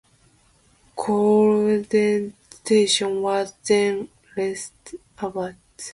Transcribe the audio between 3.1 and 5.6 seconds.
was then rather advanced.